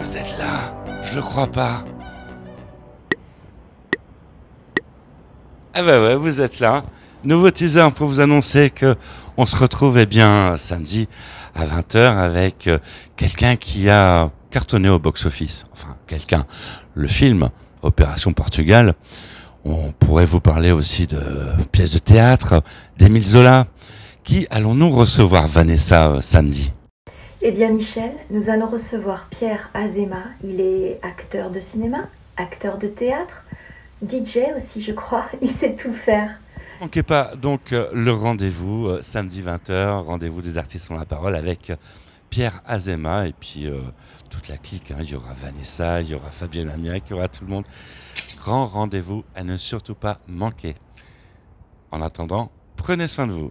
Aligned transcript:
Vous 0.00 0.16
êtes 0.16 0.38
là 0.38 0.74
Je 1.04 1.16
le 1.16 1.22
crois 1.22 1.46
pas. 1.46 1.84
Ah 5.74 5.82
bah 5.82 6.02
ouais, 6.02 6.16
vous 6.16 6.40
êtes 6.40 6.58
là. 6.58 6.82
Nouveau 7.22 7.50
teaser 7.50 7.86
pour 7.94 8.08
vous 8.08 8.20
annoncer 8.20 8.70
que 8.70 8.96
on 9.36 9.44
se 9.44 9.54
retrouve 9.56 9.98
eh 9.98 10.06
bien 10.06 10.56
samedi 10.56 11.06
à 11.54 11.66
20h 11.66 12.16
avec 12.16 12.66
euh, 12.66 12.78
quelqu'un 13.16 13.56
qui 13.56 13.90
a 13.90 14.30
cartonné 14.50 14.88
au 14.88 14.98
box-office. 14.98 15.66
Enfin, 15.72 15.96
quelqu'un. 16.06 16.46
Le 16.94 17.06
film 17.06 17.50
Opération 17.82 18.32
Portugal. 18.32 18.94
On 19.66 19.92
pourrait 19.92 20.24
vous 20.24 20.40
parler 20.40 20.72
aussi 20.72 21.06
de 21.06 21.20
pièces 21.72 21.90
de 21.90 21.98
théâtre, 21.98 22.62
d'Émile 22.98 23.26
Zola. 23.26 23.66
Qui 24.24 24.46
allons-nous 24.50 24.90
recevoir, 24.90 25.46
Vanessa, 25.46 26.08
euh, 26.08 26.20
samedi? 26.22 26.72
Eh 27.42 27.52
bien, 27.52 27.70
Michel, 27.70 28.12
nous 28.30 28.50
allons 28.50 28.66
recevoir 28.66 29.26
Pierre 29.30 29.70
Azema. 29.72 30.24
Il 30.44 30.60
est 30.60 30.98
acteur 31.02 31.50
de 31.50 31.58
cinéma, 31.58 32.08
acteur 32.36 32.76
de 32.76 32.86
théâtre, 32.86 33.44
DJ 34.06 34.38
aussi, 34.56 34.82
je 34.82 34.92
crois. 34.92 35.24
Il 35.40 35.48
sait 35.50 35.74
tout 35.74 35.94
faire. 35.94 36.38
Manquez 36.80 37.02
pas 37.02 37.34
donc 37.36 37.72
euh, 37.72 37.90
le 37.92 38.10
rendez-vous 38.12 38.88
euh, 38.88 39.00
samedi 39.02 39.42
20h, 39.42 40.02
rendez-vous 40.04 40.40
des 40.42 40.56
artistes 40.58 40.90
ont 40.90 40.98
la 40.98 41.04
parole 41.04 41.34
avec 41.34 41.70
euh, 41.70 41.76
Pierre 42.30 42.62
Azema 42.66 43.26
et 43.26 43.32
puis 43.32 43.68
toute 44.30 44.48
la 44.48 44.56
clique. 44.56 44.92
hein. 44.92 44.98
Il 45.00 45.10
y 45.10 45.14
aura 45.16 45.32
Vanessa, 45.34 46.00
il 46.00 46.10
y 46.10 46.14
aura 46.14 46.30
Fabienne 46.30 46.68
Amiac, 46.68 47.02
il 47.08 47.10
y 47.10 47.14
aura 47.14 47.26
tout 47.28 47.44
le 47.44 47.50
monde. 47.50 47.64
Grand 48.38 48.66
rendez-vous 48.66 49.24
à 49.34 49.42
ne 49.42 49.56
surtout 49.56 49.96
pas 49.96 50.20
manquer. 50.28 50.76
En 51.90 52.00
attendant, 52.02 52.52
prenez 52.76 53.08
soin 53.08 53.26
de 53.26 53.32
vous. 53.32 53.50